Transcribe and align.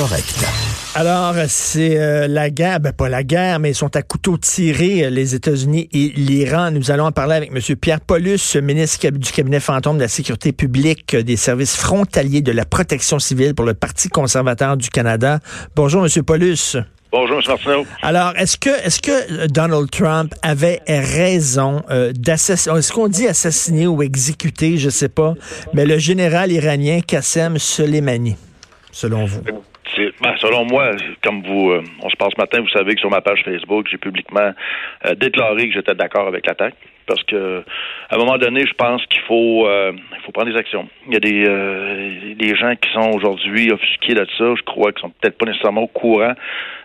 correct. 0.00 0.46
Alors, 0.94 1.34
c'est 1.46 2.00
euh, 2.00 2.26
la 2.26 2.48
guerre, 2.48 2.80
ben 2.80 2.92
pas 2.92 3.10
la 3.10 3.22
guerre, 3.22 3.58
mais 3.58 3.72
ils 3.72 3.74
sont 3.74 3.94
à 3.96 4.02
couteau 4.02 4.38
tiré, 4.38 5.04
euh, 5.04 5.10
les 5.10 5.34
États-Unis 5.34 5.90
et 5.92 6.08
l'Iran. 6.16 6.70
Nous 6.70 6.90
allons 6.90 7.04
en 7.04 7.12
parler 7.12 7.34
avec 7.34 7.50
M. 7.54 7.76
Pierre 7.76 8.00
Paulus, 8.00 8.56
ministre 8.62 9.10
du 9.10 9.30
cabinet 9.30 9.60
fantôme 9.60 9.98
de 9.98 10.02
la 10.02 10.08
sécurité 10.08 10.52
publique 10.52 11.14
euh, 11.14 11.22
des 11.22 11.36
services 11.36 11.76
frontaliers 11.76 12.40
de 12.40 12.50
la 12.50 12.64
protection 12.64 13.18
civile 13.18 13.54
pour 13.54 13.66
le 13.66 13.74
Parti 13.74 14.08
conservateur 14.08 14.78
du 14.78 14.88
Canada. 14.88 15.40
Bonjour, 15.76 16.02
M. 16.06 16.22
Paulus. 16.22 16.78
Bonjour, 17.12 17.36
M. 17.36 17.42
Martineau. 17.46 17.86
Alors, 18.00 18.32
est-ce 18.36 18.56
que, 18.56 18.70
est-ce 18.86 19.02
que 19.02 19.48
Donald 19.48 19.90
Trump 19.90 20.34
avait 20.40 20.80
raison 20.88 21.82
d'assassiner, 22.14 22.78
est-ce 22.78 22.92
qu'on 22.92 23.08
dit 23.08 23.26
assassiner 23.26 23.86
ou 23.86 24.02
exécuter, 24.02 24.78
je 24.78 24.88
sais 24.88 25.10
pas, 25.10 25.34
mais 25.74 25.84
le 25.84 25.98
général 25.98 26.52
iranien 26.52 27.00
Qassem 27.06 27.58
Soleimani, 27.58 28.36
selon 28.92 29.26
vous? 29.26 29.42
Ben, 29.96 30.34
selon 30.36 30.64
moi, 30.64 30.92
comme 31.22 31.42
vous, 31.42 31.70
euh, 31.70 31.82
on 32.02 32.08
se 32.08 32.16
passe 32.16 32.30
ce 32.36 32.40
matin, 32.40 32.60
vous 32.60 32.68
savez 32.68 32.94
que 32.94 33.00
sur 33.00 33.10
ma 33.10 33.20
page 33.20 33.42
Facebook, 33.44 33.86
j'ai 33.90 33.98
publiquement 33.98 34.52
euh, 35.06 35.14
déclaré 35.14 35.68
que 35.68 35.74
j'étais 35.74 35.94
d'accord 35.94 36.28
avec 36.28 36.46
l'attaque. 36.46 36.74
Parce 37.06 37.22
que 37.24 37.64
à 38.08 38.14
un 38.14 38.18
moment 38.18 38.38
donné, 38.38 38.64
je 38.66 38.74
pense 38.74 39.04
qu'il 39.06 39.22
faut 39.22 39.66
euh, 39.66 39.92
il 39.92 40.20
faut 40.24 40.30
prendre 40.30 40.50
des 40.52 40.56
actions. 40.56 40.88
Il 41.08 41.14
y 41.14 41.16
a 41.16 41.20
des, 41.20 42.34
des 42.36 42.54
gens 42.54 42.72
qui 42.76 42.88
sont 42.92 43.10
aujourd'hui 43.10 43.72
offusqués 43.72 44.14
de 44.14 44.24
ça, 44.38 44.54
je 44.56 44.62
crois 44.62 44.92
qu'ils 44.92 45.00
sont 45.00 45.12
peut-être 45.20 45.36
pas 45.36 45.46
nécessairement 45.46 45.82
au 45.82 45.88
courant 45.88 46.34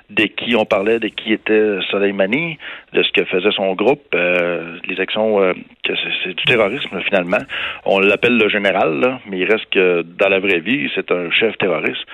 de 0.10 0.24
qui 0.24 0.56
on 0.56 0.66
parlait, 0.66 1.00
de 1.00 1.10
qui 1.10 1.34
était 1.34 1.80
Soleimani, 1.92 2.58
de 2.94 3.04
ce 3.04 3.12
que 3.12 3.26
faisait 3.26 3.52
son 3.52 3.74
groupe, 3.74 4.16
les 4.16 5.00
actions 5.00 5.54
que 5.84 5.94
c'est 6.24 6.34
du 6.34 6.44
terrorisme 6.46 7.02
finalement. 7.02 7.44
On 7.86 8.00
l'appelle 8.00 8.38
le 8.38 8.50
général, 8.50 9.20
mais 9.28 9.40
il 9.40 9.52
reste 9.52 9.70
que 9.72 10.02
dans 10.02 10.30
la 10.30 10.40
vraie 10.40 10.60
vie, 10.60 10.90
c'est 10.96 11.12
un 11.12 11.30
chef 11.32 11.56
terroriste. 11.58 12.06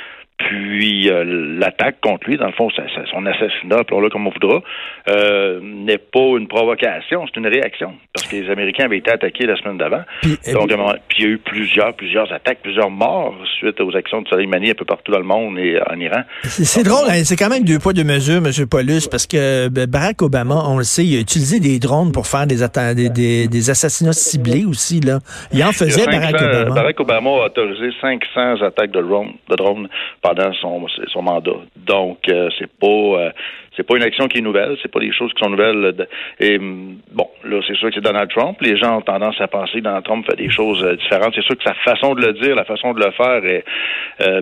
Puis 0.48 1.10
euh, 1.10 1.24
l'attaque 1.60 2.00
contre 2.02 2.30
lui, 2.30 2.38
dans 2.38 2.48
le 2.48 2.54
fond, 2.54 2.70
son 2.70 3.26
assassinat, 3.26 3.80
appelons-le 3.80 4.10
comme 4.10 4.28
on 4.28 4.32
voudra, 4.32 4.62
euh, 5.10 5.60
n'est 5.62 5.98
pas 5.98 6.38
une 6.38 6.48
provocation, 6.48 7.26
c'est 7.28 7.40
une 7.40 7.48
réaction. 7.48 7.94
Parce 8.14 8.28
que 8.28 8.36
les 8.36 8.50
Américains 8.50 8.86
avaient 8.86 8.98
été 8.98 9.12
attaqués 9.12 9.46
la 9.46 9.56
semaine 9.58 9.78
d'avant. 9.78 10.02
Puis, 10.22 10.38
Donc, 10.54 10.70
puis 11.08 11.18
il 11.20 11.26
y 11.26 11.28
a 11.28 11.32
eu 11.32 11.38
plusieurs, 11.38 11.94
plusieurs 11.94 12.32
attaques, 12.32 12.60
plusieurs 12.64 12.90
morts 12.90 13.36
suite 13.60 13.80
aux 13.82 13.96
actions 13.96 14.22
de 14.22 14.28
Soleimani 14.28 14.72
un 14.72 14.74
peu 14.74 14.86
partout 14.86 15.12
dans 15.12 15.20
le 15.20 15.26
monde 15.26 15.58
et 15.60 15.80
en 15.90 16.00
Iran. 16.00 16.22
C'est 16.44 16.84
drôle, 16.84 17.10
hein, 17.10 17.24
c'est 17.24 17.36
quand 17.36 17.50
même 17.50 17.64
deux 17.64 17.80
poids, 17.80 17.94
deux 17.94 18.04
mesures, 18.04 18.38
M. 18.38 18.52
Paulus, 18.70 19.08
parce 19.10 19.28
que 19.28 19.68
Barack 19.70 20.22
Obama, 20.22 20.64
on 20.68 20.78
le 20.78 20.84
sait, 20.84 21.04
il 21.04 21.18
a 21.18 21.20
utilisé 21.20 21.60
des 21.60 21.80
drones 21.80 22.12
pour 22.12 22.28
faire 22.28 22.48
des, 22.48 22.58
des, 23.10 23.48
des, 23.48 23.70
assassinats 23.70 24.14
ciblés 24.14 24.66
aussi. 24.66 25.00
Là. 25.02 25.20
Il 25.52 25.64
en 25.64 25.72
faisait, 25.72 26.06
Barack 26.06 26.36
Obama. 26.36 26.76
Barack 26.76 27.00
Obama 27.00 27.30
a 27.30 27.46
autorisé 27.46 27.92
500 28.02 28.62
attaques 28.64 28.92
de 28.92 29.02
drones 29.02 29.34
de 29.50 29.56
drone 29.56 29.90
pendant 30.34 30.54
son, 30.54 30.86
son 31.12 31.22
mandat. 31.22 31.52
Donc, 31.76 32.28
euh, 32.30 32.50
c'est 32.58 32.72
pas 32.80 32.88
euh, 32.88 33.32
c'est 33.76 33.84
pas 33.84 33.96
une 33.96 34.04
action 34.04 34.28
qui 34.28 34.40
est 34.40 34.42
nouvelle, 34.42 34.78
c'est 34.82 34.92
pas 34.92 35.00
des 35.00 35.14
choses 35.14 35.32
qui 35.34 35.44
sont 35.44 35.50
nouvelles. 35.50 36.08
et 36.40 36.60
mm, 36.60 36.98
bon, 37.12 37.28
là, 37.46 37.60
c'est 37.68 37.76
sûr 37.76 37.90
que 37.90 37.96
c'est 37.96 38.02
Donald 38.02 38.30
Trump. 38.30 38.58
Les 38.62 38.78
gens 38.78 38.98
ont 38.98 39.02
tendance 39.02 39.40
à 39.40 39.48
penser 39.48 39.80
que 39.80 39.84
Donald 39.84 40.04
Trump 40.04 40.26
fait 40.30 40.36
des 40.36 40.50
choses 40.50 40.84
euh, 40.84 40.96
différentes. 40.96 41.34
C'est 41.36 41.44
sûr 41.44 41.58
que 41.58 41.64
sa 41.64 41.74
façon 41.74 42.14
de 42.16 42.26
le 42.26 42.34
dire, 42.34 42.56
la 42.56 42.66
façon 42.66 42.94
de 42.94 43.00
le 43.00 43.12
faire 43.12 43.46
est, 43.46 43.64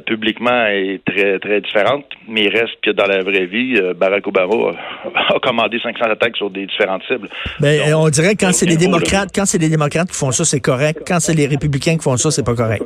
publiquement 0.05 0.65
est 0.65 1.01
très 1.05 1.39
très 1.39 1.61
différente. 1.61 2.05
Mais 2.27 2.45
il 2.45 2.49
reste 2.49 2.81
que 2.81 2.91
dans 2.91 3.05
la 3.05 3.21
vraie 3.21 3.45
vie, 3.45 3.79
Barack 3.95 4.27
Obama 4.27 4.73
a, 5.15 5.39
commandé 5.41 5.79
500 5.79 6.05
attaques 6.05 6.37
sur 6.37 6.49
des 6.49 6.65
différentes 6.65 7.03
cibles. 7.07 7.29
Ben, 7.59 7.93
on 7.93 8.09
dirait 8.09 8.35
que 8.35 8.45
quand 8.45 8.51
c'est 8.51 8.65
les 8.65 8.77
démocrates, 8.77 9.29
quand 9.33 9.45
c'est 9.45 9.57
les 9.57 9.69
démocrates 9.69 10.09
qui 10.09 10.17
font 10.17 10.31
ça, 10.31 10.43
c'est 10.43 10.59
correct. 10.59 11.01
Quand 11.07 11.19
c'est 11.19 11.35
les 11.35 11.47
républicains 11.47 11.97
qui 11.97 12.03
font 12.03 12.17
ça, 12.17 12.31
c'est 12.31 12.45
pas 12.45 12.55
correct. 12.55 12.83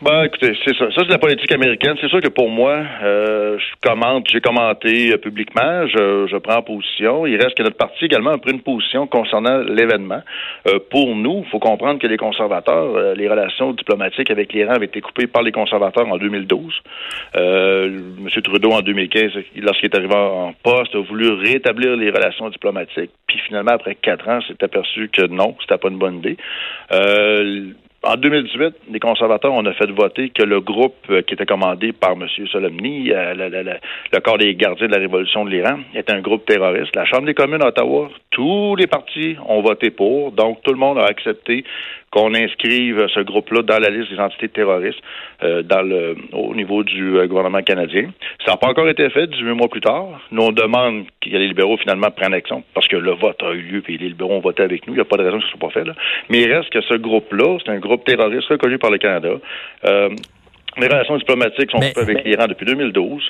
Ben, 0.00 0.24
écoutez, 0.24 0.56
c'est 0.64 0.76
ça. 0.76 0.86
Ça, 0.94 1.02
c'est 1.02 1.10
la 1.10 1.18
politique 1.18 1.50
américaine. 1.50 1.96
C'est 2.00 2.08
sûr 2.08 2.20
que 2.20 2.28
pour 2.28 2.48
moi, 2.48 2.82
euh, 3.02 3.58
je 3.58 3.88
commente, 3.88 4.26
j'ai 4.32 4.40
commenté 4.40 5.12
euh, 5.12 5.18
je, 5.86 6.38
prends 6.38 6.62
position. 6.62 7.26
Il 7.26 7.36
reste 7.36 7.56
que 7.56 7.62
notre 7.62 7.76
parti 7.76 8.04
également 8.04 8.30
a 8.30 8.38
pris 8.38 8.52
une 8.52 8.62
position 8.62 9.06
concernant 9.06 9.58
l'événement. 9.58 10.22
Euh, 10.66 10.78
pour 10.90 11.14
nous, 11.14 11.42
il 11.44 11.50
faut 11.50 11.58
comprendre 11.58 12.00
que 12.00 12.06
les 12.06 12.16
conservateurs, 12.16 13.14
les 13.14 13.28
relations 13.28 13.72
diplomatiques 13.72 14.30
avec 14.30 14.52
l'Iran 14.52 14.74
avaient 14.74 14.86
été 14.86 15.00
coupées 15.00 15.26
par 15.26 15.42
les 15.42 15.52
conservateurs 15.52 16.08
en 16.08 16.16
2012. 16.16 16.82
M. 17.34 18.42
Trudeau, 18.42 18.70
en 18.72 18.80
2015, 18.80 19.32
lorsqu'il 19.56 19.86
est 19.86 19.96
arrivé 19.96 20.14
en 20.14 20.52
poste, 20.62 20.94
a 20.94 21.00
voulu 21.00 21.28
rétablir 21.30 21.96
les 21.96 22.10
relations 22.10 22.48
diplomatiques. 22.50 23.10
Puis 23.26 23.38
finalement, 23.46 23.72
après 23.72 23.94
quatre 23.94 24.28
ans, 24.28 24.40
s'est 24.42 24.62
aperçu 24.62 25.08
que 25.08 25.26
non, 25.26 25.56
c'était 25.60 25.78
pas 25.78 25.88
une 25.88 25.98
bonne 25.98 26.18
idée. 26.18 26.36
En 28.04 28.16
2018, 28.16 28.74
les 28.92 29.00
conservateurs, 29.00 29.52
on 29.52 29.66
a 29.66 29.72
fait 29.72 29.90
voter 29.90 30.30
que 30.30 30.44
le 30.44 30.60
groupe 30.60 30.94
euh, 31.10 31.22
qui 31.22 31.34
était 31.34 31.46
commandé 31.46 31.92
par 31.92 32.12
M. 32.12 32.28
Soleimani, 32.46 33.10
euh, 33.10 33.34
le, 33.34 34.20
corps 34.20 34.38
des 34.38 34.54
gardiens 34.54 34.86
de 34.86 34.92
la 34.92 35.00
révolution 35.00 35.44
de 35.44 35.50
l'Iran, 35.50 35.80
était 35.96 36.12
un 36.12 36.20
groupe 36.20 36.46
terroriste. 36.46 36.94
La 36.94 37.04
Chambre 37.04 37.26
des 37.26 37.34
communes 37.34 37.60
à 37.60 37.68
Ottawa, 37.68 38.08
tous 38.30 38.76
les 38.76 38.86
partis 38.86 39.36
ont 39.48 39.62
voté 39.62 39.90
pour, 39.90 40.30
donc 40.30 40.62
tout 40.62 40.70
le 40.70 40.78
monde 40.78 40.98
a 40.98 41.06
accepté 41.06 41.64
qu'on 42.10 42.34
inscrive 42.34 43.06
ce 43.08 43.20
groupe-là 43.20 43.62
dans 43.62 43.78
la 43.78 43.90
liste 43.90 44.10
des 44.10 44.18
entités 44.18 44.48
terroristes 44.48 45.00
euh, 45.42 45.62
dans 45.62 45.82
le, 45.82 46.16
au 46.32 46.54
niveau 46.54 46.82
du 46.82 47.12
gouvernement 47.26 47.62
canadien. 47.62 48.10
Ça 48.44 48.52
n'a 48.52 48.56
pas 48.56 48.68
encore 48.68 48.88
été 48.88 49.08
fait 49.10 49.26
18 49.26 49.52
mois 49.54 49.68
plus 49.68 49.80
tard. 49.80 50.20
Nous, 50.30 50.42
on 50.42 50.52
demande 50.52 51.04
que 51.20 51.30
les 51.30 51.48
libéraux 51.48 51.76
finalement 51.76 52.10
prennent 52.10 52.34
action 52.34 52.62
parce 52.74 52.88
que 52.88 52.96
le 52.96 53.12
vote 53.12 53.42
a 53.42 53.52
eu 53.52 53.60
lieu 53.60 53.82
et 53.88 53.98
les 53.98 54.08
libéraux 54.08 54.34
ont 54.34 54.40
voté 54.40 54.62
avec 54.62 54.86
nous. 54.86 54.94
Il 54.94 54.96
n'y 54.96 55.02
a 55.02 55.04
pas 55.04 55.16
de 55.16 55.22
raison 55.22 55.38
que 55.38 55.44
ce 55.44 55.54
ne 55.54 55.58
soit 55.58 55.68
pas 55.68 55.72
fait. 55.72 55.84
Là. 55.84 55.94
Mais 56.28 56.42
il 56.42 56.52
reste 56.52 56.70
que 56.70 56.80
ce 56.80 56.94
groupe-là, 56.94 57.58
c'est 57.64 57.70
un 57.70 57.78
groupe 57.78 58.04
terroriste 58.04 58.48
reconnu 58.48 58.78
par 58.78 58.90
le 58.90 58.98
Canada. 58.98 59.30
Euh, 59.84 60.10
les 60.80 60.88
relations 60.88 61.16
diplomatiques 61.16 61.70
sont 61.70 61.80
avec 62.00 62.24
l'Iran 62.24 62.46
depuis 62.46 62.66
2012. 62.66 63.22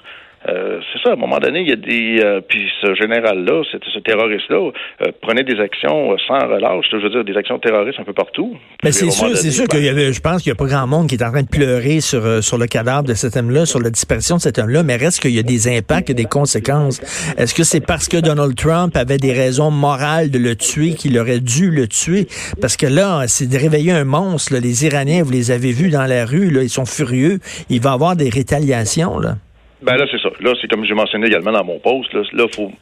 Euh, 0.47 0.81
c'est 0.93 1.03
ça, 1.03 1.11
à 1.11 1.13
un 1.15 1.17
moment 1.17 1.39
donné, 1.39 1.61
il 1.61 1.69
y 1.69 1.73
a 1.73 1.77
des... 1.77 2.21
Euh, 2.23 2.41
puis 2.41 2.69
ce 2.81 2.95
général-là, 2.95 3.63
ce 3.65 3.99
terroriste-là, 3.99 4.71
euh, 5.03 5.13
prenait 5.21 5.43
des 5.43 5.61
actions 5.61 6.17
sans 6.29 6.39
relâche, 6.47 6.87
je 6.93 6.97
veux 6.97 7.11
dire, 7.11 7.25
des 7.25 7.37
actions 7.37 7.59
terroristes 7.59 7.99
un 7.99 8.05
peu 8.05 8.13
partout. 8.13 8.57
Mais 8.85 8.93
c'est 8.93 9.11
sûr, 9.11 9.37
c'est 9.37 9.51
sûr 9.51 9.67
qu'il 9.67 9.85
y 9.85 9.89
avait, 9.89 10.13
je 10.13 10.21
pense 10.21 10.43
qu'il 10.43 10.53
n'y 10.53 10.57
a 10.57 10.59
pas 10.59 10.67
grand 10.67 10.87
monde 10.87 11.09
qui 11.09 11.17
est 11.17 11.25
en 11.25 11.33
train 11.33 11.43
de 11.43 11.49
pleurer 11.49 12.01
sur, 12.01 12.43
sur 12.43 12.57
le 12.57 12.67
cadavre 12.67 13.03
de 13.03 13.15
cet 13.15 13.37
homme-là, 13.37 13.67
sur 13.67 13.81
la 13.81 13.91
disparition 13.91 14.37
de 14.37 14.41
cet 14.41 14.59
homme-là, 14.59 14.85
mais 14.85 14.97
reste 14.97 15.21
qu'il 15.21 15.33
y 15.33 15.41
a 15.41 15.43
des 15.43 15.77
impacts 15.77 16.11
et 16.11 16.15
des 16.15 16.27
conséquences. 16.27 17.01
Est-ce 17.37 17.55
que 17.55 17.65
c'est 17.65 17.85
parce 17.85 18.09
que 18.09 18.19
Donald 18.19 18.55
Trump 18.55 18.97
avait 18.97 19.19
des 19.19 19.33
raisons 19.33 19.73
morales 19.73 20.31
de 20.31 20.39
le 20.39 20.55
tuer 20.55 20.93
qu'il 20.93 21.19
aurait 21.19 21.41
dû 21.41 21.71
le 21.71 21.89
tuer? 21.89 22.29
Parce 22.61 22.77
que 22.77 22.87
là, 22.87 23.25
c'est 23.27 23.49
de 23.49 23.59
réveiller 23.59 23.93
un 23.93 24.05
monstre. 24.05 24.55
Les 24.55 24.87
Iraniens, 24.87 25.25
vous 25.25 25.33
les 25.33 25.51
avez 25.51 25.73
vus 25.73 25.91
dans 25.91 26.07
la 26.07 26.25
rue, 26.25 26.51
là, 26.51 26.63
ils 26.63 26.71
sont 26.71 26.87
furieux. 26.87 27.38
Il 27.71 27.81
va 27.81 27.93
avoir 27.93 28.17
des 28.17 28.29
rétaliations. 28.29 29.19
Là. 29.19 29.37
Ben 29.83 29.97
là, 29.97 30.07
c'est 30.11 30.21
ça. 30.21 30.31
Là, 30.41 30.55
c'est 30.61 30.69
comme 30.69 30.85
j'ai 30.85 30.95
mentionné 30.95 31.27
également 31.27 31.53
dans 31.53 31.65
mon 31.65 31.79
post. 31.79 32.13
Là, 32.13 32.23
là 32.33 32.47
faut 32.55 32.73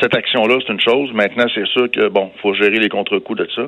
cette 0.00 0.14
action-là, 0.14 0.58
c'est 0.66 0.72
une 0.72 0.80
chose. 0.80 1.12
Maintenant, 1.12 1.46
c'est 1.54 1.66
sûr 1.66 1.90
que, 1.90 2.08
bon, 2.08 2.30
faut 2.40 2.54
gérer 2.54 2.78
les 2.78 2.88
contre-coups 2.88 3.40
de 3.40 3.48
ça. 3.54 3.62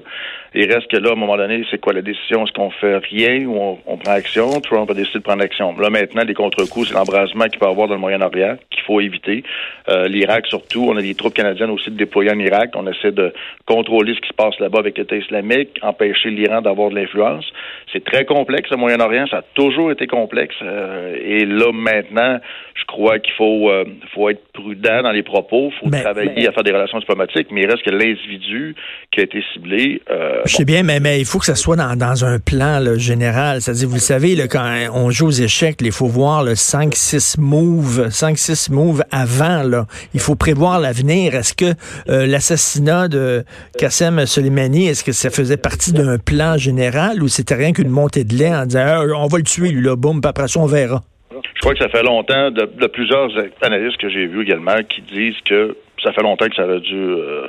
Il 0.54 0.72
reste 0.72 0.90
que 0.90 0.96
là, 0.96 1.10
à 1.10 1.12
un 1.12 1.16
moment 1.16 1.36
donné, 1.36 1.64
c'est 1.70 1.78
quoi 1.78 1.92
la 1.92 2.00
décision? 2.00 2.44
Est-ce 2.44 2.52
qu'on 2.52 2.70
fait 2.70 2.98
rien 2.98 3.44
ou 3.44 3.78
on, 3.86 3.96
prend 3.98 4.12
action? 4.12 4.48
Trump 4.60 4.90
a 4.90 4.94
décidé 4.94 5.18
de 5.18 5.24
prendre 5.24 5.42
action. 5.42 5.76
Là, 5.78 5.90
maintenant, 5.90 6.22
les 6.24 6.34
contre-coups, 6.34 6.88
c'est 6.88 6.94
l'embrasement 6.94 7.44
qu'il 7.46 7.58
peut 7.58 7.66
avoir 7.66 7.88
dans 7.88 7.94
le 7.94 8.00
Moyen-Orient 8.00 8.56
faut 8.92 9.00
éviter. 9.00 9.42
Euh, 9.88 10.08
L'Irak, 10.08 10.46
surtout, 10.46 10.86
on 10.88 10.96
a 10.96 11.02
des 11.02 11.14
troupes 11.14 11.34
canadiennes 11.34 11.70
aussi 11.70 11.90
déployées 11.90 12.30
en 12.30 12.38
Irak. 12.38 12.70
On 12.74 12.86
essaie 12.86 13.12
de 13.12 13.32
contrôler 13.66 14.14
ce 14.14 14.20
qui 14.20 14.28
se 14.28 14.34
passe 14.34 14.58
là-bas 14.60 14.80
avec 14.80 14.98
l'État 14.98 15.16
islamique, 15.16 15.78
empêcher 15.82 16.30
l'Iran 16.30 16.60
d'avoir 16.60 16.90
de 16.90 16.96
l'influence. 16.96 17.44
C'est 17.92 18.04
très 18.04 18.24
complexe, 18.24 18.70
le 18.70 18.76
Moyen-Orient. 18.76 19.26
Ça 19.30 19.38
a 19.38 19.44
toujours 19.54 19.90
été 19.90 20.06
complexe. 20.06 20.54
Euh, 20.62 21.16
et 21.24 21.44
là, 21.44 21.72
maintenant, 21.72 22.38
je 22.74 22.84
crois 22.84 23.18
qu'il 23.18 23.32
faut, 23.34 23.70
euh, 23.70 23.84
faut 24.14 24.28
être 24.28 24.42
prudent 24.52 25.02
dans 25.02 25.12
les 25.12 25.22
propos. 25.22 25.70
faut 25.80 25.88
ben, 25.88 26.02
travailler 26.02 26.48
à 26.48 26.52
faire 26.52 26.64
des 26.64 26.72
relations 26.72 26.98
diplomatiques, 26.98 27.48
mais 27.50 27.62
il 27.62 27.70
reste 27.70 27.82
que 27.82 27.90
l'individu 27.90 28.74
qui 29.10 29.20
a 29.20 29.24
été 29.24 29.42
ciblé. 29.52 30.02
Je 30.44 30.52
sais 30.52 30.64
bien, 30.64 30.82
mais, 30.82 31.00
mais 31.00 31.18
il 31.18 31.24
faut 31.24 31.38
que 31.38 31.46
ça 31.46 31.54
soit 31.54 31.76
dans, 31.76 31.96
dans 31.96 32.24
un 32.24 32.38
plan 32.38 32.78
là, 32.78 32.96
général. 32.96 33.60
C'est-à-dire, 33.60 33.88
vous 33.88 33.94
le 33.94 34.00
savez, 34.00 34.34
là, 34.34 34.48
quand 34.48 34.70
on 34.94 35.10
joue 35.10 35.28
aux 35.28 35.30
échecs, 35.30 35.76
il 35.80 35.92
faut 35.92 36.06
voir 36.06 36.44
le 36.44 36.52
5-6 36.52 37.40
moves, 37.40 38.08
5-6 38.08 38.72
moves 38.72 38.81
avant. 39.10 39.62
Là. 39.62 39.86
Il 40.14 40.20
faut 40.20 40.36
prévoir 40.36 40.80
l'avenir. 40.80 41.34
Est-ce 41.34 41.54
que 41.54 41.74
euh, 42.08 42.26
l'assassinat 42.26 43.08
de 43.08 43.44
Qassem 43.78 44.26
Soleimani, 44.26 44.88
est-ce 44.88 45.04
que 45.04 45.12
ça 45.12 45.30
faisait 45.30 45.56
partie 45.56 45.92
d'un 45.92 46.18
plan 46.18 46.56
général 46.56 47.22
ou 47.22 47.28
c'était 47.28 47.54
rien 47.54 47.72
qu'une 47.72 47.88
montée 47.88 48.24
de 48.24 48.34
lait 48.34 48.54
en 48.54 48.66
disant 48.66 48.84
ah, 48.84 49.04
on 49.16 49.26
va 49.26 49.38
le 49.38 49.44
tuer, 49.44 49.70
lui, 49.70 49.82
là, 49.82 49.96
boum, 49.96 50.20
puis 50.20 50.28
après 50.28 50.48
ça, 50.48 50.60
on 50.60 50.66
verra? 50.66 51.02
Je 51.30 51.60
crois 51.60 51.74
que 51.74 51.80
ça 51.80 51.88
fait 51.88 52.02
longtemps, 52.02 52.50
de, 52.50 52.66
de 52.66 52.86
plusieurs 52.88 53.30
analystes 53.62 53.98
que 53.98 54.08
j'ai 54.08 54.26
vus 54.26 54.42
également, 54.42 54.76
qui 54.88 55.02
disent 55.02 55.40
que 55.44 55.76
ça 56.02 56.12
fait 56.12 56.22
longtemps 56.22 56.48
que 56.48 56.56
ça 56.56 56.64
aurait 56.64 56.80
dû 56.80 56.96
euh, 56.96 57.46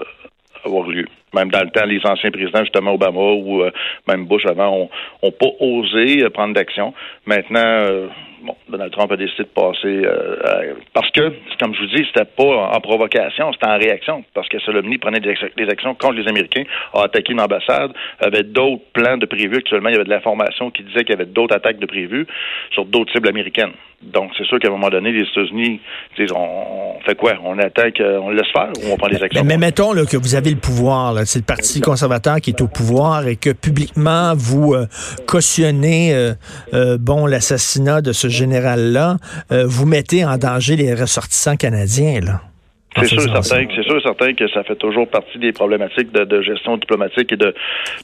avoir 0.64 0.88
lieu. 0.88 1.06
Même 1.34 1.50
dans 1.50 1.62
le 1.62 1.70
temps, 1.72 1.86
les 1.86 2.00
anciens 2.06 2.32
présidents, 2.32 2.62
justement 2.62 2.94
Obama 2.94 3.20
ou 3.20 3.64
euh, 3.64 3.72
même 4.08 4.26
Bush 4.26 4.46
avant, 4.46 4.90
ont, 5.22 5.32
pas 5.32 5.48
osé 5.60 6.24
euh, 6.24 6.30
prendre 6.30 6.54
d'action. 6.54 6.94
Maintenant, 7.26 7.88
bon, 8.44 8.56
Donald 8.70 8.92
Trump 8.92 9.12
a 9.12 9.18
décidé 9.18 9.44
de 9.44 9.50
passer 9.50 10.04
parce 10.94 11.10
que, 11.12 11.34
comme 11.60 11.74
je 11.74 11.82
vous 11.82 11.88
dis, 11.88 12.06
c'était 12.08 12.26
pas 12.26 12.70
en 12.74 12.80
provocation, 12.82 13.52
c'était 13.54 13.68
en 13.68 13.78
réaction, 13.78 14.24
parce 14.34 14.48
que 14.50 14.60
Solomni 14.60 14.98
prenait 14.98 15.20
des, 15.20 15.70
actions 15.70 15.96
contre 15.96 16.14
les 16.14 16.28
Américains, 16.28 16.64
a 16.94 17.04
attaqué 17.04 17.34
une 17.34 17.42
ambassade, 17.42 17.92
avait 18.20 18.44
d'autres 18.44 18.84
plans 18.94 19.18
de 19.18 19.26
prévus. 19.26 19.58
Actuellement, 19.58 19.90
il 19.90 19.94
y 19.94 19.96
avait 19.96 20.06
de 20.06 20.10
l'information 20.10 20.72
qui 20.72 20.84
disait 20.84 21.00
qu'il 21.00 21.12
y 21.12 21.14
avait 21.14 21.26
d'autres 21.26 21.56
attaques 21.56 21.80
de 21.80 21.86
prévues 21.86 22.28
sur 22.72 22.86
d'autres 22.86 23.12
cibles 23.14 23.30
américaines. 23.30 23.74
Donc, 24.02 24.32
c'est 24.38 24.46
sûr 24.46 24.60
qu'à 24.60 24.68
un 24.68 24.72
moment 24.72 24.90
donné, 24.90 25.12
les 25.12 25.22
États-Unis 25.22 25.80
on, 26.36 26.83
fait 27.04 27.16
quoi? 27.16 27.34
On 27.44 27.58
attaque, 27.60 28.02
on 28.02 28.30
le 28.30 28.38
laisse 28.38 28.52
faire 28.52 28.72
ou 28.82 28.94
on 28.94 28.98
prend 28.98 29.10
des 29.10 29.22
actions 29.22 29.44
Mais, 29.44 29.58
mettons 29.58 29.94
là, 29.94 30.06
que 30.06 30.18
vous 30.18 30.36
avez 30.36 30.52
le 30.52 30.58
pouvoir, 30.58 31.16
c'est 31.26 31.40
le 31.40 31.46
Parti 31.46 31.82
conservateur 31.82 32.40
qui 32.42 32.52
est 32.52 32.62
au 32.62 32.68
pouvoir 32.68 33.28
et 33.28 33.36
que 33.36 33.52
publiquement 33.52 34.34
vous 34.36 34.74
euh, 34.74 34.88
cautionnez 35.28 36.14
euh, 36.14 36.34
euh, 36.74 36.98
bon 36.98 37.26
l'assassinat 37.26 38.02
de 38.02 38.12
ce 38.12 38.28
général-là, 38.28 39.18
vous 39.50 39.86
mettez 39.86 40.26
en 40.26 40.38
danger 40.38 40.76
les 40.76 40.94
ressortissants 40.94 41.56
canadiens 41.56 42.20
là. 42.22 42.42
C'est 42.96 43.08
sûr, 43.08 43.22
certain, 43.22 43.66
c'est 43.76 43.84
sûr 43.84 44.02
certain 44.02 44.34
que 44.34 44.48
ça 44.50 44.64
fait 44.64 44.76
toujours 44.76 45.08
partie 45.08 45.38
des 45.40 45.52
problématiques 45.52 46.12
de, 46.12 46.42
gestion 46.42 46.78
diplomatique 46.78 47.32
et 47.32 47.38
de, 47.38 47.54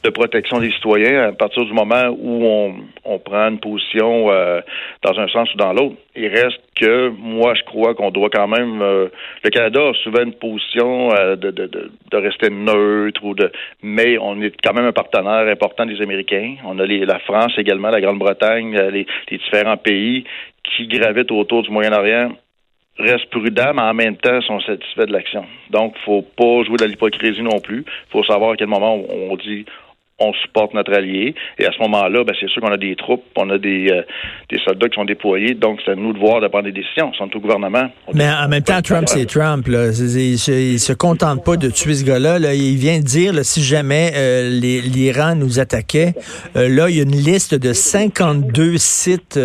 protection 0.10 0.60
des 0.60 0.72
citoyens 0.72 1.30
à 1.30 1.32
partir 1.32 1.64
du 1.66 1.74
moment 1.74 2.08
où 2.10 2.44
on, 2.46 2.76
on 3.06 3.20
prend 3.20 3.50
une 3.50 3.60
position 3.60 4.32
euh, 4.32 4.62
dans 5.04 5.20
un 5.20 5.28
sens 5.28 5.54
ou 5.54 5.58
dans 5.58 5.74
l'autre. 5.74 5.96
Il 6.16 6.28
reste 6.28 6.62
que 6.76 7.10
moi, 7.10 7.54
je 7.54 7.64
crois 7.64 7.94
qu'on 7.94 8.12
doit 8.12 8.30
quand 8.30 8.48
même. 8.48 8.82
Euh, 8.82 9.08
le 9.44 9.50
Canada 9.50 9.90
a 9.90 9.94
souvent 10.04 10.24
une 10.24 10.34
position 10.34 11.14
euh, 11.14 11.36
de, 11.36 11.52
de, 11.52 11.68
de, 11.68 12.18
rester 12.18 12.50
neutre 12.50 13.24
ou 13.24 13.36
de, 13.36 13.52
mais 13.84 14.18
on 14.18 14.42
est 14.42 14.54
quand 14.64 14.74
même 14.74 14.86
un 14.86 14.92
partenaire 14.92 15.48
important 15.48 15.86
des 15.86 16.02
Américains. 16.02 16.56
On 16.66 16.80
a 16.80 16.86
les, 16.86 17.06
la 17.06 17.20
France 17.20 17.54
également, 17.58 17.90
la 17.90 18.02
Grande-Bretagne, 18.02 18.78
les, 18.92 19.06
les 19.30 19.38
différents 19.38 19.78
pays 19.78 20.24
qui 20.64 20.88
gravitent 20.88 21.32
autour 21.32 21.64
du 21.64 21.72
Moyen-Orient 21.72 22.32
restent 23.00 23.30
prudents, 23.30 23.74
mais 23.74 23.82
en 23.82 23.94
même 23.94 24.18
temps 24.18 24.42
sont 24.42 24.60
satisfaits 24.62 25.06
de 25.06 25.14
l'action. 25.14 25.46
Donc, 25.70 25.96
faut 26.06 26.22
pas 26.22 26.64
jouer 26.64 26.78
de 26.78 26.86
l'hypocrisie 26.86 27.42
non 27.42 27.60
plus. 27.60 27.86
faut 28.10 28.24
savoir 28.24 28.52
à 28.52 28.56
quel 28.56 28.68
moment 28.68 28.96
on 29.10 29.36
dit 29.38 29.66
on 30.20 30.34
supporte 30.34 30.74
notre 30.74 30.94
allié. 30.94 31.34
Et 31.58 31.66
à 31.66 31.72
ce 31.72 31.80
moment-là, 31.80 32.24
ben, 32.24 32.34
c'est 32.40 32.50
sûr 32.50 32.62
qu'on 32.62 32.72
a 32.72 32.78
des 32.78 32.96
troupes, 32.96 33.24
on 33.36 33.50
a 33.50 33.58
des, 33.58 33.90
euh, 33.92 34.02
des 34.50 34.60
soldats 34.60 34.90
qui 34.90 34.96
sont 34.96 35.06
déployés. 35.06 35.54
Donc, 35.54 35.80
c'est 35.84 35.92
à 35.92 35.96
nous 35.96 36.14
de 36.14 36.20
voir 36.20 36.42
de 36.42 36.48
prendre 36.48 36.66
des 36.66 36.72
décisions. 36.72 37.12
On 37.20 37.28
est 37.28 37.36
au 37.36 37.40
gouvernement. 37.40 37.90
Mais 38.14 38.30
en 38.30 38.48
même 38.48 38.64
temps, 38.64 38.82
Trump, 38.82 39.08
c'est 39.08 39.26
Trump. 39.26 39.68
Là. 39.68 39.88
Il, 39.90 40.38
se, 40.38 40.78
se 40.78 40.94
contente 40.94 41.44
pas 41.44 41.58
de 41.58 41.70
tuer 41.70 41.94
ce 41.94 42.06
gars-là. 42.06 42.40
Là. 42.40 42.54
Il 42.54 42.78
vient 42.78 43.00
de 43.00 43.06
dire, 43.06 43.34
là, 43.34 43.44
si 43.44 43.64
jamais 43.64 44.12
euh, 44.16 44.50
l'Iran 44.50 45.36
nous 45.36 45.60
attaquait, 45.60 46.14
euh, 46.56 46.68
là, 46.70 46.90
il 46.90 46.98
y 46.98 47.00
a 47.00 47.04
une 47.04 47.12
liste 47.12 47.56
de 47.56 47.74
52 47.74 48.78
sites 48.78 49.40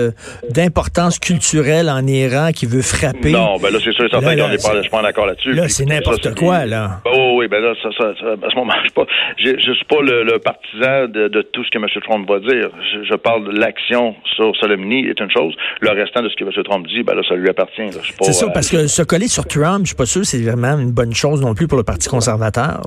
d'importance 0.51 1.19
culturelle 1.19 1.89
en 1.89 2.07
Iran 2.07 2.51
qui 2.55 2.67
veut 2.67 2.83
frapper. 2.83 3.33
Non, 3.33 3.57
ben 3.59 3.71
là, 3.73 3.79
c'est 3.83 3.93
sûr, 3.93 4.09
certain 4.11 4.37
qu'on 4.37 4.49
n'est 4.49 4.57
pas, 4.57 4.83
je 4.83 4.89
pas 4.89 5.03
d'accord 5.03 5.27
là-dessus. 5.27 5.53
Là, 5.53 5.69
c'est 5.69 5.85
n'importe 5.85 6.35
quoi, 6.35 6.67
là. 6.67 7.01
Oh, 7.05 7.37
oui, 7.39 7.49
ben 7.49 7.61
là, 7.61 7.75
ça, 7.83 7.89
ça, 7.97 8.09
à 8.09 8.51
ce 8.51 8.57
moment, 8.57 8.73
je 9.39 9.51
ne 9.51 9.59
je, 9.59 9.73
suis 9.73 9.85
pas 9.85 10.01
le, 10.03 10.25
le 10.25 10.39
parti 10.39 10.64
de, 10.75 11.43
tout 11.53 11.65
ce 11.65 11.71
que 11.71 11.79
M. 11.79 11.87
Trump 12.03 12.29
va 12.29 12.41
dire. 12.41 12.71
Je, 13.05 13.15
parle 13.15 13.53
de 13.53 13.59
l'action 13.59 14.15
sur 14.37 14.55
Soleimani 14.57 15.07
est 15.07 15.21
une 15.21 15.31
chose. 15.31 15.55
Le 15.81 15.91
restant 15.91 16.23
de 16.23 16.29
ce 16.29 16.37
que 16.37 16.45
M. 16.45 16.51
Trump 16.65 16.87
dit, 16.87 17.03
ben 17.03 17.15
là, 17.15 17.23
ça 17.29 17.35
lui 17.35 17.49
appartient. 17.49 17.91
C'est 18.21 18.33
ça, 18.33 18.49
parce 18.51 18.71
que 18.71 18.87
se 18.87 19.03
coller 19.03 19.29
sur 19.29 19.47
Trump, 19.47 19.81
je 19.83 19.89
suis 19.89 19.97
pas 19.97 20.07
sûr 20.07 20.23
que 20.23 20.27
c'est 20.27 20.43
vraiment 20.43 20.79
une 20.79 20.93
bonne 20.93 21.15
chose 21.15 21.43
non 21.43 21.55
plus 21.55 21.69
pour 21.69 21.79
le 21.79 21.85
Parti 21.85 22.09
conservateur. 22.09 22.83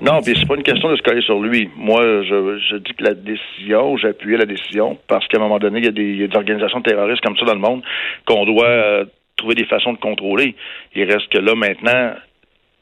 Non, 0.00 0.20
puis 0.20 0.34
c'est 0.36 0.48
pas 0.48 0.56
une 0.56 0.64
question 0.64 0.90
de 0.90 0.96
se 0.96 1.02
coller 1.02 1.22
sur 1.22 1.40
lui. 1.40 1.70
Moi, 1.76 2.02
je, 2.22 2.76
dis 2.78 2.92
que 2.92 3.04
la 3.04 3.14
décision, 3.14 3.96
j'ai 3.96 4.08
appuyé 4.08 4.36
la 4.36 4.46
décision 4.46 4.98
parce 5.06 5.26
qu'à 5.28 5.38
un 5.38 5.40
moment 5.40 5.60
donné, 5.60 5.78
il 5.78 5.84
y, 5.84 5.88
a 5.88 5.92
des, 6.26 6.36
organisations 6.36 6.82
terroristes 6.82 7.22
comme 7.22 7.36
ça 7.36 7.44
dans 7.44 7.54
le 7.54 7.60
monde 7.60 7.82
qu'on 8.26 8.44
doit 8.44 8.66
euh, 8.66 9.04
trouver 9.36 9.54
des 9.54 9.64
façons 9.64 9.92
de 9.92 9.98
contrôler. 9.98 10.56
Il 10.96 11.04
reste 11.04 11.28
que 11.28 11.38
là, 11.38 11.54
maintenant, 11.54 12.14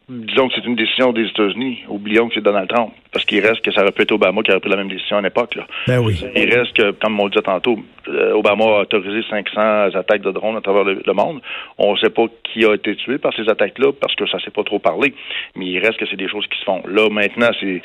disons 0.09 0.49
que 0.49 0.55
c'est 0.57 0.67
une 0.67 0.77
décision 0.77 1.13
des 1.13 1.27
États-Unis. 1.27 1.81
Oublions 1.89 2.29
que 2.29 2.35
c'est 2.35 2.41
Donald 2.41 2.69
Trump. 2.69 2.93
Parce 3.13 3.25
qu'il 3.25 3.45
reste 3.45 3.63
que 3.63 3.73
ça 3.73 3.83
aurait 3.83 3.93
pu 3.93 4.03
être 4.03 4.13
Obama 4.13 4.43
qui 4.43 4.51
aurait 4.51 4.61
pris 4.61 4.71
la 4.71 4.77
même 4.77 4.89
décision 4.89 5.17
à 5.17 5.21
l'époque. 5.21 5.59
Ben 5.87 5.99
oui. 5.99 6.23
Il 6.37 6.55
reste 6.55 6.75
que, 6.75 6.93
comme 6.93 7.19
on 7.19 7.25
le 7.25 7.31
disait 7.31 7.43
tantôt, 7.43 7.77
euh, 8.09 8.33
Obama 8.35 8.65
a 8.65 8.81
autorisé 8.83 9.23
500 9.29 9.97
attaques 9.97 10.23
de 10.23 10.31
drones 10.31 10.57
à 10.57 10.61
travers 10.61 10.85
le, 10.85 11.13
monde. 11.13 11.41
On 11.79 11.95
ne 11.95 11.99
sait 11.99 12.11
pas 12.11 12.27
qui 12.45 12.65
a 12.65 12.75
été 12.75 12.95
tué 12.97 13.19
par 13.19 13.35
ces 13.35 13.49
attaques-là 13.49 13.93
parce 14.01 14.15
que 14.15 14.27
ça 14.29 14.37
ne 14.37 14.43
s'est 14.43 14.51
pas 14.51 14.63
trop 14.63 14.79
parlé. 14.79 15.13
Mais 15.57 15.67
il 15.67 15.79
reste 15.81 15.99
que 15.99 16.07
c'est 16.07 16.17
des 16.17 16.29
choses 16.29 16.47
qui 16.47 16.59
se 16.59 16.65
font. 16.65 16.83
Là, 16.87 17.09
maintenant, 17.11 17.51
c'est, 17.59 17.83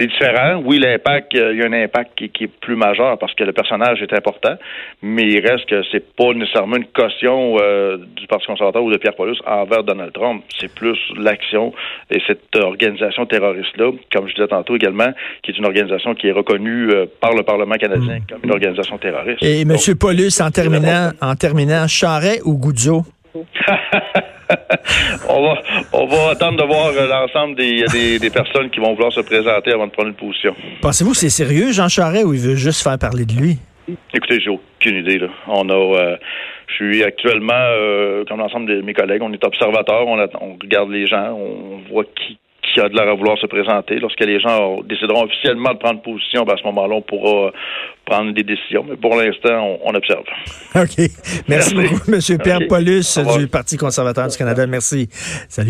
différent. 0.00 0.62
Oui, 0.64 0.78
l'impact, 0.78 1.34
euh, 1.34 1.52
il 1.52 1.58
y 1.58 1.62
a 1.62 1.66
un 1.66 1.72
impact 1.72 2.14
qui, 2.14 2.44
est 2.44 2.60
plus 2.60 2.76
majeur 2.76 3.18
parce 3.18 3.34
que 3.34 3.44
le 3.44 3.52
personnage 3.52 4.00
est 4.00 4.12
important, 4.14 4.54
mais 5.02 5.24
il 5.24 5.46
reste 5.46 5.66
que 5.66 5.82
c'est 5.92 6.14
pas 6.14 6.32
nécessairement 6.32 6.76
une 6.76 6.86
caution 6.86 7.56
euh, 7.60 7.98
du 8.16 8.26
Parti 8.26 8.46
conservateur 8.46 8.82
ou 8.82 8.90
de 8.90 8.96
Pierre 8.96 9.14
Paulus 9.14 9.36
envers 9.46 9.84
Donald 9.84 10.12
Trump. 10.12 10.42
C'est 10.58 10.74
plus 10.74 10.98
l'action 11.18 11.74
et 12.10 12.20
cette 12.26 12.56
organisation 12.56 13.26
terroriste-là, 13.26 13.90
comme 14.10 14.26
je 14.28 14.34
disais 14.34 14.48
tantôt 14.48 14.59
également, 14.74 15.12
qui 15.42 15.50
est 15.50 15.58
une 15.58 15.66
organisation 15.66 16.14
qui 16.14 16.28
est 16.28 16.32
reconnue 16.32 16.88
par 17.20 17.34
le 17.34 17.42
Parlement 17.42 17.76
canadien 17.76 18.18
hmm. 18.18 18.26
comme 18.28 18.40
une 18.44 18.52
organisation 18.52 18.98
terroriste. 18.98 19.42
Et 19.42 19.62
M. 19.62 19.76
Paulus, 19.98 20.40
en 20.40 20.50
terminant, 20.50 21.10
en 21.20 21.34
terminant, 21.34 21.86
Charret 21.88 22.40
ou 22.44 22.56
Goudzo? 22.56 23.04
on, 25.28 25.42
va, 25.42 25.62
on 25.92 26.06
va 26.06 26.30
attendre 26.30 26.58
de 26.58 26.66
voir 26.66 26.88
euh, 26.88 27.06
l'ensemble 27.06 27.54
des, 27.56 27.84
des, 28.18 28.30
personnes 28.30 28.70
qui 28.70 28.80
vont 28.80 28.94
vouloir 28.94 29.12
se 29.12 29.20
présenter 29.20 29.72
avant 29.72 29.86
de 29.86 29.92
prendre 29.92 30.08
une 30.08 30.14
position. 30.14 30.54
Pensez-vous 30.82 31.12
que 31.12 31.16
c'est 31.16 31.30
sérieux, 31.30 31.72
Jean 31.72 31.88
Charret, 31.88 32.24
ou 32.24 32.34
il 32.34 32.40
veut 32.40 32.56
juste 32.56 32.82
faire 32.82 32.98
parler 32.98 33.24
de 33.24 33.32
lui? 33.32 33.58
Écoutez, 34.14 34.40
j'ai 34.40 34.50
aucune 34.50 34.96
idée. 34.96 35.18
Là. 35.18 35.28
On 35.46 35.68
a, 35.68 35.72
euh, 35.72 36.16
je 36.68 36.74
suis 36.74 37.04
actuellement, 37.04 37.52
euh, 37.54 38.24
comme 38.28 38.38
l'ensemble 38.38 38.66
de 38.66 38.80
mes 38.82 38.94
collègues, 38.94 39.22
on 39.22 39.32
est 39.32 39.44
observateur, 39.44 40.06
on, 40.06 40.18
on 40.40 40.56
regarde 40.60 40.90
les 40.90 41.06
gens, 41.06 41.32
on 41.32 41.80
voit 41.90 42.04
qui 42.04 42.38
qui 42.72 42.80
a 42.80 42.88
de 42.88 42.94
l'air 42.94 43.08
à 43.08 43.14
vouloir 43.14 43.38
se 43.38 43.46
présenter. 43.46 43.96
Lorsque 43.96 44.20
les 44.20 44.40
gens 44.40 44.80
décideront 44.82 45.24
officiellement 45.24 45.72
de 45.72 45.78
prendre 45.78 46.02
position, 46.02 46.44
ben 46.44 46.54
à 46.54 46.56
ce 46.56 46.64
moment-là, 46.64 46.96
on 46.96 47.02
pourra 47.02 47.52
prendre 48.04 48.32
des 48.32 48.42
décisions. 48.42 48.84
Mais 48.88 48.96
pour 48.96 49.16
l'instant, 49.16 49.78
on, 49.84 49.94
observe. 49.94 50.24
OK. 50.74 51.10
Merci, 51.48 51.74
beaucoup, 51.74 52.10
M. 52.10 52.38
Pierre 52.42 52.60
Paulus 52.68 53.18
du 53.38 53.46
Parti 53.48 53.76
conservateur 53.76 54.28
du 54.28 54.36
Canada. 54.36 54.66
Merci. 54.66 55.08
Salut. 55.12 55.58